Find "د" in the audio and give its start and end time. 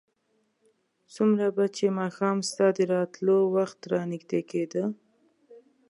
2.77-2.79